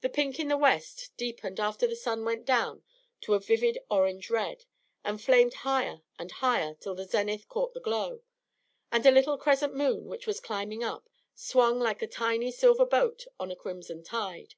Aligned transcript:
The 0.00 0.08
pink 0.08 0.40
in 0.40 0.48
the 0.48 0.56
west 0.56 1.12
deepened 1.16 1.60
after 1.60 1.86
the 1.86 1.94
sun 1.94 2.24
went 2.24 2.44
down 2.44 2.82
to 3.20 3.34
a 3.34 3.38
vivid 3.38 3.78
orange 3.88 4.28
red, 4.28 4.64
and 5.04 5.22
flamed 5.22 5.54
higher 5.62 6.02
and 6.18 6.32
higher 6.32 6.74
till 6.74 6.96
the 6.96 7.04
zenith 7.04 7.46
caught 7.46 7.72
the 7.72 7.78
glow; 7.78 8.22
and 8.90 9.06
a 9.06 9.12
little 9.12 9.38
crescent 9.38 9.76
moon, 9.76 10.06
which 10.06 10.26
was 10.26 10.40
climbing 10.40 10.82
up, 10.82 11.08
swung 11.36 11.78
like 11.78 12.02
a 12.02 12.08
tiny 12.08 12.50
silver 12.50 12.84
boat 12.84 13.26
on 13.38 13.52
a 13.52 13.54
crimson 13.54 14.02
tide. 14.02 14.56